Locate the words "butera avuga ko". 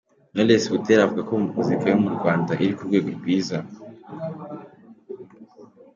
0.71-1.33